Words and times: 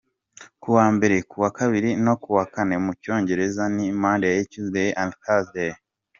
Kuwa 0.61 0.85
mbere, 0.95 1.15
kuwa 1.29 1.49
kabiri 1.57 1.89
no 2.05 2.13
kuwa 2.21 2.43
kane 2.53 2.75
mu 2.83 2.91
cyongereza 3.01 3.63
ni: 3.75 3.85
Monday, 4.01 4.37
Tuesday 4.51 4.89
and 5.01 5.11
Thursaday. 5.23 5.71